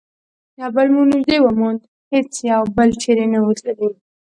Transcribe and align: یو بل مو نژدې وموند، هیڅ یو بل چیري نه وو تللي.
یو 0.59 0.69
بل 0.75 0.87
مو 0.93 1.01
نژدې 1.11 1.37
وموند، 1.41 1.81
هیڅ 2.13 2.31
یو 2.51 2.61
بل 2.77 2.89
چیري 3.01 3.25
نه 3.33 3.39
وو 3.43 3.53
تللي. 3.59 3.89